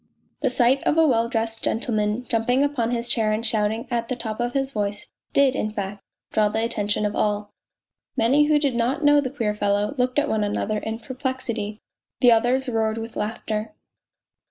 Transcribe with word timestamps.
The 0.41 0.49
sight 0.49 0.81
of 0.81 0.97
a 0.97 1.05
well 1.05 1.29
dressed 1.29 1.63
gentleman 1.63 2.25
jumping 2.27 2.63
upon 2.63 2.89
his 2.89 3.07
chair 3.07 3.31
and 3.31 3.45
shouting 3.45 3.87
at 3.91 4.07
the 4.07 4.15
top 4.15 4.39
of 4.39 4.53
his 4.53 4.71
voice 4.71 5.11
did, 5.31 5.55
in 5.55 5.69
fact, 5.69 6.01
draw 6.31 6.49
the 6.49 6.65
attention 6.65 7.05
of 7.05 7.15
all. 7.15 7.51
Many 8.17 8.45
who 8.45 8.57
did 8.57 8.73
not 8.73 9.03
know 9.05 9.21
the 9.21 9.29
queer 9.29 9.53
fellow 9.53 9.93
looked 9.99 10.17
at 10.17 10.27
one 10.27 10.43
another 10.43 10.79
in 10.79 10.97
perplexity, 10.97 11.81
the 12.19 12.31
others 12.31 12.67
roared 12.67 12.97
with 12.97 13.15
laughter. 13.15 13.75